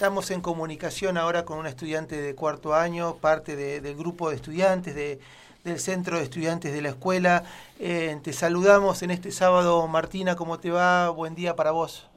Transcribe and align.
Estamos 0.00 0.30
en 0.30 0.40
comunicación 0.40 1.18
ahora 1.18 1.44
con 1.44 1.58
una 1.58 1.68
estudiante 1.68 2.18
de 2.18 2.34
cuarto 2.34 2.74
año, 2.74 3.16
parte 3.16 3.54
del 3.54 3.94
grupo 3.96 4.30
de 4.30 4.36
estudiantes 4.36 4.94
del 4.94 5.78
Centro 5.78 6.16
de 6.16 6.22
Estudiantes 6.22 6.72
de 6.72 6.80
la 6.80 6.88
Escuela. 6.88 7.44
Eh, 7.78 8.18
te 8.22 8.32
saludamos 8.32 9.02
en 9.02 9.10
este 9.10 9.30
sábado, 9.30 9.86
Martina, 9.88 10.36
¿cómo 10.36 10.58
te 10.58 10.70
va? 10.70 11.10
Buen 11.10 11.34
día 11.34 11.54
para 11.54 11.72
vos. 11.72 12.08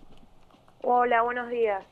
Hola, 0.82 1.24
buenos 1.24 1.50
días. 1.50 1.84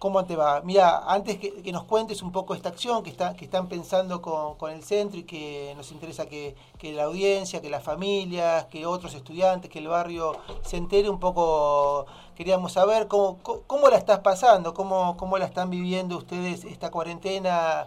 ¿Cómo 0.00 0.24
te 0.24 0.34
va? 0.34 0.62
Mira, 0.62 1.02
antes 1.06 1.36
que, 1.36 1.70
nos 1.72 1.84
cuentes 1.84 2.22
un 2.22 2.32
poco 2.32 2.54
esta 2.54 2.70
acción 2.70 3.02
que, 3.02 3.10
está, 3.10 3.34
que 3.36 3.44
están 3.44 3.68
pensando 3.68 4.22
con, 4.22 4.70
el 4.70 4.82
centro 4.82 5.20
y 5.20 5.24
que 5.24 5.74
nos 5.76 5.92
interesa 5.92 6.24
que, 6.24 6.56
la 6.82 7.04
audiencia, 7.04 7.60
que 7.60 7.68
las 7.68 7.84
familias, 7.84 8.64
que 8.70 8.86
otros 8.86 9.12
estudiantes, 9.12 9.70
que 9.70 9.78
el 9.78 9.88
barrio 9.88 10.38
se 10.62 10.78
entere 10.78 11.10
un 11.10 11.20
poco 11.20 12.06
queríamos 12.34 12.72
saber 12.72 13.08
cómo, 13.08 13.40
cómo, 13.42 13.88
la 13.90 13.98
estás 13.98 14.20
pasando, 14.20 14.72
cómo, 14.72 15.36
la 15.36 15.44
están 15.44 15.68
viviendo 15.68 16.16
ustedes 16.16 16.64
esta 16.64 16.90
cuarentena, 16.90 17.86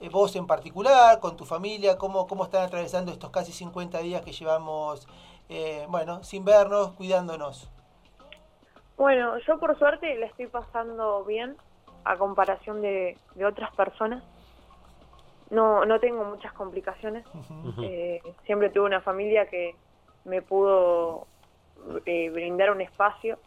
eh, 0.00 0.10
vos 0.10 0.36
en 0.36 0.46
particular, 0.46 1.18
con 1.18 1.34
tu 1.34 1.46
familia, 1.46 1.96
cómo, 1.96 2.26
cómo 2.26 2.44
están 2.44 2.64
atravesando 2.64 3.10
estos 3.10 3.30
casi 3.30 3.52
50 3.52 4.00
días 4.00 4.20
que 4.20 4.32
llevamos, 4.32 5.08
eh, 5.48 5.86
bueno, 5.88 6.22
sin 6.24 6.44
vernos, 6.44 6.90
cuidándonos. 6.92 7.70
Bueno, 8.96 9.38
yo 9.38 9.58
por 9.58 9.76
suerte 9.78 10.16
la 10.16 10.26
estoy 10.26 10.46
pasando 10.46 11.24
bien 11.24 11.56
a 12.04 12.16
comparación 12.16 12.80
de, 12.80 13.16
otras 13.44 13.74
personas. 13.74 14.22
No, 15.50 15.84
no 15.84 16.00
tengo 16.00 16.24
muchas 16.24 16.52
complicaciones. 16.52 17.24
Eh, 17.82 18.22
siempre 18.44 18.70
tuve 18.70 18.86
una 18.86 19.00
familia 19.00 19.46
que 19.46 19.74
me 20.24 20.42
pudo 20.42 21.26
brindar 22.04 22.70
un 22.70 22.80
espacio 22.80 23.38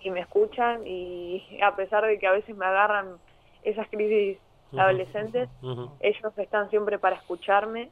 y 0.00 0.10
me 0.10 0.20
escuchan 0.20 0.86
y 0.86 1.60
a 1.62 1.74
pesar 1.76 2.06
de 2.06 2.18
que 2.18 2.26
a 2.26 2.32
veces 2.32 2.56
me 2.56 2.64
agarran 2.64 3.16
esas 3.62 3.88
crisis 3.88 4.38
adolescentes, 4.76 5.48
ellos 6.00 6.38
están 6.38 6.70
siempre 6.70 6.98
para 6.98 7.16
escucharme 7.16 7.90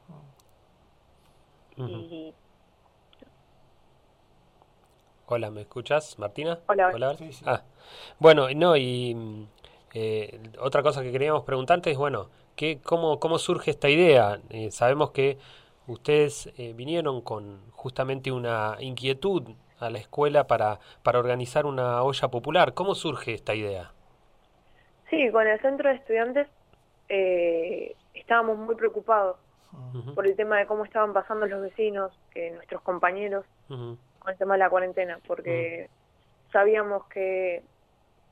y 1.75 2.33
Hola, 5.29 5.51
¿me 5.51 5.59
escuchas, 5.59 6.17
Martina? 6.19 6.59
Hola. 6.69 6.89
Hola. 6.93 7.17
Ah, 7.45 7.61
bueno, 8.17 8.47
no, 8.55 8.77
y 8.77 9.45
eh, 9.93 10.39
otra 10.57 10.81
cosa 10.81 11.03
que 11.03 11.11
queríamos 11.11 11.43
preguntarte 11.43 11.91
es, 11.91 11.97
bueno, 11.97 12.29
¿qué, 12.55 12.79
cómo, 12.81 13.19
¿cómo 13.19 13.37
surge 13.37 13.71
esta 13.71 13.89
idea? 13.89 14.39
Eh, 14.49 14.71
sabemos 14.71 15.11
que 15.11 15.37
ustedes 15.85 16.49
eh, 16.57 16.71
vinieron 16.73 17.19
con 17.19 17.59
justamente 17.71 18.31
una 18.31 18.77
inquietud 18.79 19.43
a 19.81 19.89
la 19.89 19.97
escuela 19.97 20.47
para, 20.47 20.79
para 21.03 21.19
organizar 21.19 21.65
una 21.65 22.03
olla 22.03 22.29
popular. 22.29 22.73
¿Cómo 22.73 22.95
surge 22.95 23.33
esta 23.33 23.53
idea? 23.53 23.91
Sí, 25.09 25.29
con 25.31 25.45
el 25.45 25.59
centro 25.59 25.89
de 25.89 25.95
estudiantes 25.95 26.47
eh, 27.09 27.97
estábamos 28.13 28.57
muy 28.57 28.75
preocupados 28.75 29.35
por 30.15 30.25
el 30.25 30.37
tema 30.37 30.57
de 30.57 30.65
cómo 30.65 30.85
estaban 30.85 31.11
pasando 31.11 31.45
los 31.45 31.61
vecinos, 31.61 32.17
que 32.33 32.51
nuestros 32.51 32.81
compañeros, 32.81 33.45
con 34.27 34.33
el 34.33 34.37
tema 34.37 34.55
de 34.55 34.59
la 34.59 34.69
cuarentena, 34.69 35.19
porque 35.25 35.89
sabíamos 36.51 37.07
que, 37.07 37.63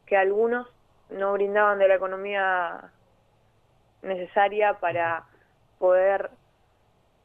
que 0.06 0.18
algunos 0.18 0.68
no 1.10 1.32
brindaban 1.32 1.80
de 1.80 1.88
la 1.88 1.96
economía 1.96 2.92
necesaria 4.02 4.74
para 4.74 5.24
poder 5.80 6.32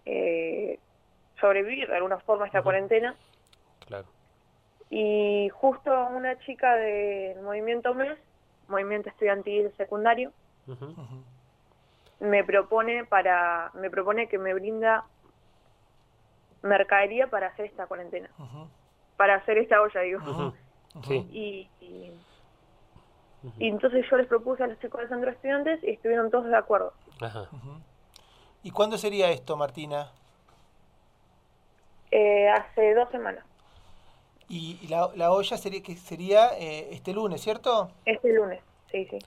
eh, 0.06 0.78
sobrevivir 1.40 1.88
de 1.88 1.96
alguna 1.96 2.18
forma 2.18 2.44
a 2.44 2.46
esta 2.46 2.62
cuarentena. 2.62 3.16
Y 4.88 5.48
justo 5.48 5.90
una 6.06 6.38
chica 6.38 6.76
del 6.76 7.42
movimiento 7.42 7.92
MES, 7.92 8.18
movimiento 8.68 9.08
estudiantil 9.08 9.72
secundario, 9.78 10.32
me 12.20 12.44
propone 12.44 13.04
para 13.04 13.72
me 13.74 13.90
propone 13.90 14.28
que 14.28 14.38
me 14.38 14.54
brinda 14.54 15.06
mercadería 16.62 17.28
para 17.28 17.48
hacer 17.48 17.66
esta 17.66 17.86
cuarentena, 17.86 18.30
para 19.16 19.36
hacer 19.36 19.58
esta 19.58 19.80
olla, 19.80 20.00
digo. 20.00 20.54
Y, 21.08 21.68
y, 21.80 22.12
entonces 23.58 24.04
yo 24.10 24.16
les 24.16 24.26
propuse 24.26 24.64
a 24.64 24.66
los 24.66 24.78
chicos 24.80 25.00
del 25.00 25.08
centro 25.08 25.30
de 25.30 25.36
estudiantes 25.36 25.84
y 25.84 25.90
estuvieron 25.90 26.30
todos 26.30 26.46
de 26.46 26.56
acuerdo. 26.56 26.92
¿Y 28.62 28.70
cuándo 28.70 28.98
sería 28.98 29.30
esto, 29.30 29.56
Martina? 29.56 30.10
Eh, 32.10 32.48
hace 32.48 32.94
dos 32.94 33.08
semanas. 33.10 33.44
Y 34.48 34.86
la, 34.88 35.10
la 35.14 35.30
olla 35.30 35.56
sería 35.56 35.80
que 35.80 35.96
sería 35.96 36.48
eh, 36.58 36.88
este 36.90 37.12
lunes, 37.12 37.40
¿cierto? 37.40 37.92
Este 38.04 38.32
lunes, 38.32 38.60
sí, 38.90 39.06
sí. 39.06 39.18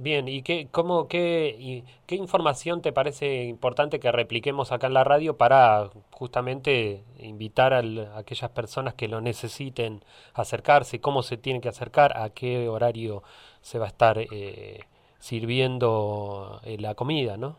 Bien, 0.00 0.28
¿y 0.28 0.42
qué, 0.42 0.68
cómo, 0.70 1.08
qué, 1.08 1.82
qué 2.06 2.14
información 2.14 2.82
te 2.82 2.92
parece 2.92 3.42
importante 3.42 3.98
que 3.98 4.12
repliquemos 4.12 4.70
acá 4.70 4.86
en 4.86 4.94
la 4.94 5.02
radio 5.02 5.36
para 5.36 5.90
justamente 6.12 7.02
invitar 7.18 7.74
a, 7.74 7.82
aquellas 8.16 8.50
personas 8.52 8.94
que 8.94 9.08
lo 9.08 9.20
necesiten 9.20 10.04
acercarse? 10.34 11.00
¿Cómo 11.00 11.24
se 11.24 11.36
tienen 11.36 11.60
que 11.60 11.68
acercar? 11.68 12.16
¿A 12.16 12.30
qué 12.30 12.68
horario 12.68 13.24
se 13.60 13.80
va 13.80 13.86
a 13.86 13.88
estar 13.88 14.18
eh, 14.18 14.84
sirviendo 15.18 16.60
eh, 16.62 16.78
la 16.78 16.94
comida, 16.94 17.36
no? 17.36 17.56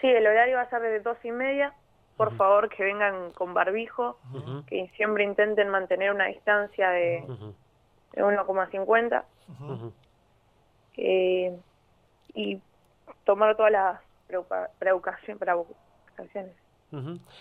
Sí, 0.00 0.08
el 0.08 0.26
horario 0.26 0.56
va 0.56 0.62
a 0.62 0.70
ser 0.70 0.82
de 0.82 0.98
dos 0.98 1.16
y 1.24 1.30
media 1.30 1.72
por 2.16 2.36
favor 2.36 2.68
que 2.68 2.84
vengan 2.84 3.32
con 3.32 3.54
barbijo, 3.54 4.18
que 4.66 4.88
siempre 4.96 5.24
intenten 5.24 5.68
mantener 5.68 6.12
una 6.12 6.26
distancia 6.26 6.90
de, 6.90 7.24
1,50 8.14 9.24
eh, 10.96 11.56
y 12.34 12.58
tomar 13.24 13.56
todas 13.56 13.72
las 13.72 14.00
precauciones. 14.78 16.54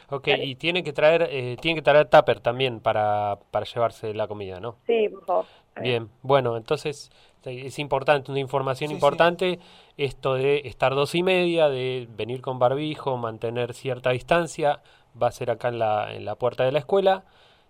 Ok, 0.10 0.30
y 0.40 0.56
tiene 0.56 0.82
que 0.84 0.94
traer 0.94 1.28
eh, 1.30 1.58
tiene 1.60 1.76
que 1.76 1.82
traer 1.82 2.08
tupper 2.08 2.40
también 2.40 2.80
para, 2.80 3.38
para 3.52 3.66
llevarse 3.66 4.14
la 4.14 4.28
comida, 4.28 4.60
¿no? 4.60 4.78
Sí, 4.88 5.10
por 5.10 5.26
favor. 5.26 5.46
Bien, 5.82 6.10
bueno, 6.22 6.58
entonces 6.58 7.12
es 7.44 7.80
importante, 7.80 8.32
una 8.32 8.40
información 8.40 8.92
importante, 8.92 9.60
esto 9.98 10.36
de 10.36 10.62
estar 10.66 10.94
dos 10.94 11.16
y 11.16 11.24
media, 11.24 11.70
de 11.70 12.08
venir 12.12 12.42
con 12.42 12.60
barbijo, 12.60 13.18
mantener 13.18 13.74
cierta 13.74 14.12
distancia, 14.12 14.82
va 15.22 15.28
a 15.28 15.32
ser 15.32 15.50
acá 15.50 15.70
en 15.70 15.80
la, 15.80 16.14
en 16.14 16.26
la 16.26 16.36
puerta 16.36 16.64
de 16.64 16.72
la 16.72 16.80
escuela, 16.80 17.24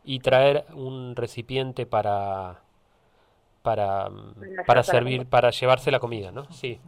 y 0.03 0.20
traer 0.20 0.66
un 0.74 1.16
recipiente 1.16 1.86
para 1.86 2.62
para, 3.62 4.10
para 4.66 4.84
servir, 4.84 5.26
para 5.28 5.52
llevarse 5.52 5.92
la 5.92 6.00
comida, 6.00 6.32
¿no? 6.32 6.52
Sí. 6.52 6.80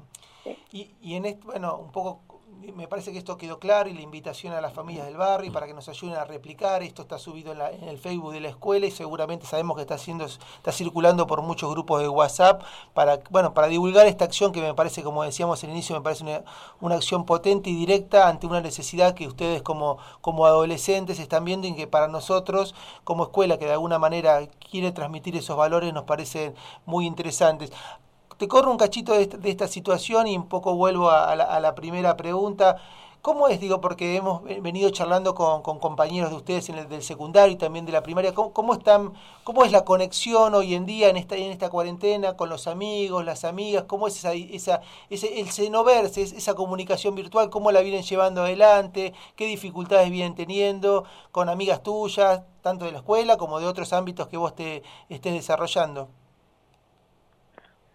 Y, 0.71 0.91
y 1.01 1.15
en 1.15 1.25
esto, 1.25 1.45
bueno, 1.47 1.77
un 1.77 1.91
poco 1.91 2.32
me 2.71 2.87
parece 2.87 3.11
que 3.11 3.17
esto 3.17 3.37
quedó 3.37 3.59
claro 3.59 3.89
y 3.89 3.93
la 3.93 4.01
invitación 4.01 4.53
a 4.53 4.61
las 4.61 4.73
familias 4.73 5.05
del 5.05 5.17
barrio 5.17 5.51
para 5.51 5.67
que 5.67 5.73
nos 5.73 5.89
ayuden 5.89 6.15
a 6.15 6.23
replicar. 6.23 6.81
Esto 6.81 7.01
está 7.01 7.19
subido 7.19 7.51
en, 7.51 7.83
el 7.87 7.97
Facebook 7.97 8.31
de 8.31 8.39
la 8.39 8.49
escuela 8.49 8.85
y 8.85 8.91
seguramente 8.91 9.45
sabemos 9.45 9.75
que 9.75 9.81
está 9.81 9.95
haciendo, 9.95 10.25
está 10.25 10.71
circulando 10.71 11.27
por 11.27 11.41
muchos 11.41 11.69
grupos 11.71 12.01
de 12.01 12.07
WhatsApp 12.07 12.63
para, 12.93 13.19
bueno, 13.29 13.53
para 13.53 13.67
divulgar 13.67 14.07
esta 14.07 14.25
acción 14.25 14.51
que 14.51 14.61
me 14.61 14.73
parece, 14.73 15.03
como 15.03 15.23
decíamos 15.23 15.63
al 15.63 15.71
inicio, 15.71 15.95
me 15.95 16.01
parece 16.01 16.23
una, 16.23 16.43
una 16.79 16.95
acción 16.95 17.25
potente 17.25 17.69
y 17.69 17.75
directa 17.75 18.27
ante 18.27 18.47
una 18.47 18.61
necesidad 18.61 19.13
que 19.13 19.27
ustedes 19.27 19.61
como, 19.61 19.97
como 20.21 20.45
adolescentes 20.45 21.19
están 21.19 21.43
viendo 21.43 21.67
y 21.67 21.75
que 21.75 21.87
para 21.87 22.07
nosotros 22.07 22.75
como 23.03 23.23
escuela 23.23 23.57
que 23.57 23.65
de 23.65 23.73
alguna 23.73 23.99
manera 23.99 24.47
quiere 24.69 24.91
transmitir 24.91 25.35
esos 25.35 25.57
valores 25.57 25.93
nos 25.93 26.03
parecen 26.03 26.55
muy 26.85 27.05
interesantes 27.05 27.71
corro 28.47 28.71
un 28.71 28.77
cachito 28.77 29.13
de 29.13 29.49
esta, 29.49 29.67
situación 29.67 30.27
y 30.27 30.37
un 30.37 30.47
poco 30.47 30.75
vuelvo 30.75 31.09
a, 31.09 31.35
la, 31.35 31.75
primera 31.75 32.17
pregunta. 32.17 32.77
¿Cómo 33.21 33.47
es, 33.47 33.59
digo, 33.59 33.79
porque 33.79 34.17
hemos 34.17 34.43
venido 34.43 34.89
charlando 34.89 35.33
con, 35.33 35.61
compañeros 35.61 36.29
de 36.31 36.35
ustedes 36.35 36.67
en 36.69 36.77
el 36.77 36.89
del 36.89 37.01
secundario 37.03 37.53
y 37.53 37.57
también 37.57 37.85
de 37.85 37.93
la 37.93 38.03
primaria, 38.03 38.33
¿cómo, 38.33 38.73
están, 38.73 39.13
cómo 39.45 39.63
es 39.63 39.71
la 39.71 39.85
conexión 39.85 40.53
hoy 40.55 40.73
en 40.73 40.85
día 40.85 41.09
en 41.09 41.15
esta, 41.15 41.37
en 41.37 41.51
esta 41.51 41.69
cuarentena 41.69 42.35
con 42.35 42.49
los 42.49 42.67
amigos, 42.67 43.23
las 43.23 43.45
amigas? 43.45 43.85
¿Cómo 43.87 44.07
es 44.07 44.17
esa, 44.17 44.33
esa, 44.33 44.81
ese, 45.09 45.39
el 45.39 45.83
verse, 45.85 46.23
esa 46.23 46.53
comunicación 46.53 47.15
virtual, 47.15 47.49
cómo 47.49 47.71
la 47.71 47.81
vienen 47.81 48.03
llevando 48.03 48.41
adelante? 48.41 49.13
¿Qué 49.35 49.45
dificultades 49.45 50.09
vienen 50.09 50.35
teniendo 50.35 51.05
con 51.31 51.47
amigas 51.47 51.81
tuyas, 51.81 52.41
tanto 52.61 52.85
de 52.85 52.91
la 52.91 52.97
escuela 52.97 53.37
como 53.37 53.59
de 53.59 53.67
otros 53.67 53.93
ámbitos 53.93 54.27
que 54.27 54.37
vos 54.37 54.53
te 54.53 54.83
estés 55.07 55.33
desarrollando? 55.33 56.09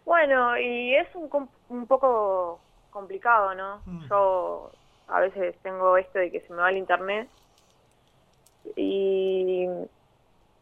Bueno, 0.08 0.56
y 0.56 0.94
es 0.94 1.06
un, 1.14 1.50
un 1.68 1.86
poco 1.86 2.60
complicado, 2.88 3.54
¿no? 3.54 3.82
Mm. 3.84 4.08
Yo 4.08 4.70
a 5.06 5.20
veces 5.20 5.54
tengo 5.60 5.98
esto 5.98 6.18
de 6.18 6.32
que 6.32 6.40
se 6.40 6.50
me 6.50 6.62
va 6.62 6.70
el 6.70 6.78
internet 6.78 7.28
y, 8.74 9.68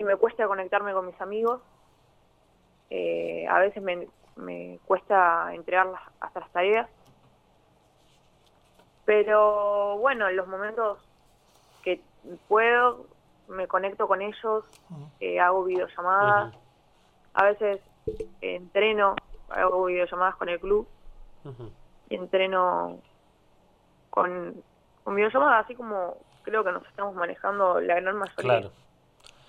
me 0.00 0.16
cuesta 0.16 0.48
conectarme 0.48 0.92
con 0.92 1.06
mis 1.06 1.20
amigos. 1.20 1.62
Eh, 2.90 3.46
a 3.48 3.60
veces 3.60 3.80
me, 3.84 4.08
me 4.34 4.80
cuesta 4.84 5.54
entregar 5.54 5.92
hasta 6.18 6.40
las 6.40 6.50
tareas. 6.50 6.88
Pero 9.04 9.96
bueno, 9.98 10.28
en 10.28 10.34
los 10.34 10.48
momentos 10.48 10.98
que 11.84 12.00
puedo, 12.48 13.06
me 13.46 13.68
conecto 13.68 14.08
con 14.08 14.22
ellos, 14.22 14.64
mm. 14.88 15.04
eh, 15.20 15.38
hago 15.38 15.62
videollamadas, 15.62 16.52
a 17.32 17.44
veces 17.44 17.80
entreno 18.40 19.14
hago 19.50 19.84
videollamadas 19.84 20.36
con 20.36 20.48
el 20.48 20.60
club 20.60 20.86
y 22.08 22.14
entreno 22.14 22.98
con, 24.10 24.62
con 25.04 25.14
videollamadas, 25.14 25.64
así 25.64 25.74
como 25.74 26.16
creo 26.42 26.64
que 26.64 26.72
nos 26.72 26.86
estamos 26.86 27.14
manejando 27.14 27.80
la 27.80 28.00
gran 28.00 28.16
mayoría. 28.16 28.42
Claro. 28.42 28.70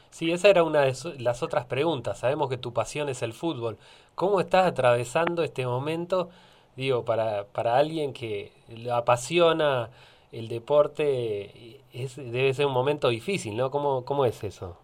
Sí, 0.09 0.31
esa 0.31 0.49
era 0.49 0.63
una 0.63 0.81
de 0.81 0.93
las 1.19 1.43
otras 1.43 1.65
preguntas. 1.65 2.19
Sabemos 2.19 2.49
que 2.49 2.57
tu 2.57 2.73
pasión 2.73 3.09
es 3.09 3.21
el 3.21 3.33
fútbol. 3.33 3.77
¿Cómo 4.15 4.39
estás 4.39 4.65
atravesando 4.65 5.43
este 5.43 5.65
momento? 5.65 6.29
Digo, 6.75 7.05
para, 7.05 7.43
para 7.45 7.77
alguien 7.77 8.13
que 8.13 8.51
le 8.67 8.91
apasiona 8.91 9.89
el 10.31 10.47
deporte, 10.47 11.81
es, 11.93 12.15
debe 12.15 12.53
ser 12.53 12.65
un 12.65 12.73
momento 12.73 13.09
difícil, 13.09 13.55
¿no? 13.55 13.69
¿Cómo, 13.69 14.05
cómo 14.05 14.25
es 14.25 14.43
eso? 14.43 14.77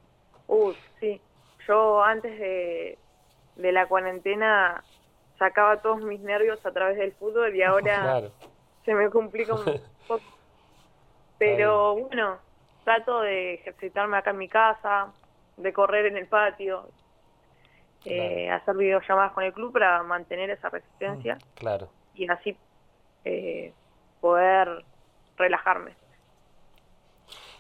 Uh, 0.48 0.74
sí. 1.00 1.20
Yo 1.68 2.04
antes 2.04 2.38
de, 2.40 2.98
de 3.56 3.72
la 3.72 3.88
cuarentena 3.88 4.84
sacaba 5.38 5.82
todos 5.82 6.02
mis 6.02 6.20
nervios 6.20 6.66
a 6.66 6.72
través 6.72 6.98
del 6.98 7.14
fútbol 7.14 7.56
y 7.56 7.64
ahora 7.64 8.24
se 8.86 8.94
me 8.94 9.10
complica 9.10 9.54
un 9.54 9.64
poco. 10.08 10.24
Pero 11.38 11.96
bueno, 11.96 12.38
trato 12.84 13.22
de 13.22 13.56
ejercitarme 13.56 14.18
acá 14.18 14.32
en 14.32 14.38
mi 14.38 14.48
casa, 14.48 15.12
de 15.58 15.74
correr 15.74 16.06
en 16.06 16.18
el 16.18 16.28
patio, 16.28 16.88
eh, 18.06 18.50
hacer 18.50 18.76
videollamadas 18.76 19.34
con 19.34 19.44
el 19.44 19.54
club 19.54 19.74
para 19.74 20.04
mantener 20.04 20.50
esa 20.50 20.70
resistencia. 20.70 21.36
Mm, 21.36 21.56
claro. 21.56 21.90
Y 22.16 22.30
así 22.30 22.56
eh, 23.26 23.74
poder 24.22 24.84
relajarme. 25.38 25.94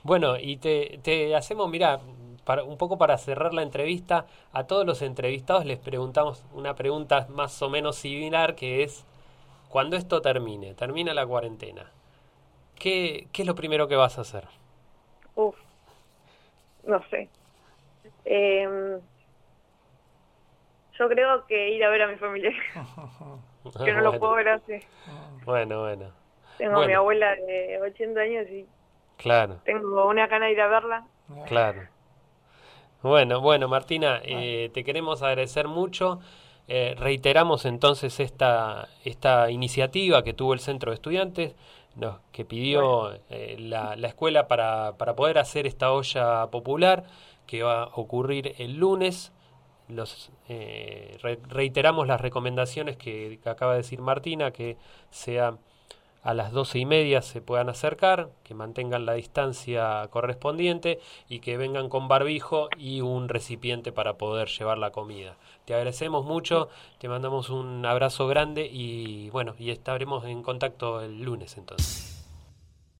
Bueno, 0.03 0.37
y 0.37 0.57
te, 0.57 0.99
te 1.01 1.35
hacemos, 1.35 1.69
mira, 1.69 1.99
para, 2.45 2.63
un 2.63 2.77
poco 2.77 2.97
para 2.97 3.17
cerrar 3.17 3.53
la 3.53 3.63
entrevista, 3.63 4.25
a 4.51 4.65
todos 4.65 4.85
los 4.85 5.01
entrevistados 5.01 5.65
les 5.65 5.79
preguntamos 5.79 6.45
una 6.53 6.75
pregunta 6.75 7.27
más 7.29 7.61
o 7.61 7.69
menos 7.69 7.95
similar 7.95 8.55
que 8.55 8.83
es, 8.83 9.05
cuando 9.69 9.95
esto 9.95 10.21
termine, 10.21 10.73
termina 10.73 11.13
la 11.13 11.25
cuarentena, 11.25 11.91
¿qué, 12.75 13.27
qué 13.31 13.41
es 13.43 13.47
lo 13.47 13.55
primero 13.55 13.87
que 13.87 13.95
vas 13.95 14.17
a 14.17 14.21
hacer? 14.21 14.47
Uf, 15.35 15.55
no 16.85 17.01
sé. 17.09 17.29
Eh, 18.25 18.99
yo 20.99 21.09
creo 21.09 21.45
que 21.47 21.69
ir 21.71 21.83
a 21.83 21.89
ver 21.89 22.03
a 22.03 22.07
mi 22.07 22.15
familia. 22.17 22.51
que 23.85 23.93
no 23.93 24.01
lo 24.01 24.19
puedo 24.19 24.33
ver 24.33 24.49
así. 24.49 24.79
Bueno, 25.45 25.81
bueno. 25.81 26.11
Tengo 26.57 26.81
a 26.81 26.87
mi 26.87 26.93
abuela 26.93 27.35
de 27.35 27.79
80 27.81 28.19
años 28.19 28.47
y 28.49 28.67
claro. 29.17 29.59
tengo 29.63 30.07
una 30.07 30.27
gana 30.27 30.45
de 30.45 30.51
ir 30.51 30.61
a 30.61 30.67
verla. 30.67 31.07
Claro. 31.47 31.81
Bueno, 33.03 33.41
bueno, 33.41 33.67
Martina, 33.67 34.21
eh, 34.23 34.71
te 34.73 34.85
queremos 34.85 35.21
agradecer 35.23 35.67
mucho. 35.67 36.21
Eh, 36.69 36.95
reiteramos 36.97 37.65
entonces 37.65 38.21
esta, 38.21 38.87
esta 39.03 39.51
iniciativa 39.51 40.23
que 40.23 40.33
tuvo 40.33 40.53
el 40.53 40.61
Centro 40.61 40.91
de 40.91 40.95
Estudiantes, 40.95 41.53
que 42.31 42.45
pidió 42.45 43.13
eh, 43.29 43.57
la, 43.59 43.97
la, 43.97 44.07
escuela 44.07 44.47
para, 44.47 44.93
para 44.97 45.17
poder 45.17 45.37
hacer 45.37 45.67
esta 45.67 45.91
olla 45.91 46.47
popular 46.47 47.03
que 47.45 47.61
va 47.61 47.83
a 47.83 47.87
ocurrir 47.95 48.55
el 48.57 48.77
lunes. 48.77 49.33
Los, 49.89 50.31
reiteramos 51.49 52.07
las 52.07 52.21
recomendaciones 52.21 52.95
que, 52.95 53.37
que, 53.43 53.49
acaba 53.49 53.73
de 53.73 53.79
decir 53.79 53.99
Martina, 53.99 54.51
que 54.51 54.77
sea 55.09 55.57
a 56.23 56.33
las 56.33 56.51
doce 56.51 56.79
y 56.79 56.85
media 56.85 57.21
se 57.21 57.41
puedan 57.41 57.69
acercar, 57.69 58.29
que 58.43 58.53
mantengan 58.53 59.05
la 59.05 59.13
distancia 59.13 60.07
correspondiente 60.09 60.99
y 61.27 61.39
que 61.39 61.57
vengan 61.57 61.89
con 61.89 62.07
barbijo 62.07 62.69
y 62.77 63.01
un 63.01 63.29
recipiente 63.29 63.91
para 63.91 64.17
poder 64.17 64.47
llevar 64.47 64.77
la 64.77 64.91
comida. 64.91 65.35
Te 65.65 65.73
agradecemos 65.73 66.25
mucho, 66.25 66.69
te 66.97 67.09
mandamos 67.09 67.49
un 67.49 67.85
abrazo 67.85 68.27
grande 68.27 68.69
y 68.71 69.29
bueno, 69.31 69.55
y 69.59 69.69
estaremos 69.69 70.25
en 70.25 70.41
contacto 70.43 71.01
el 71.01 71.21
lunes 71.21 71.57
entonces. 71.57 72.12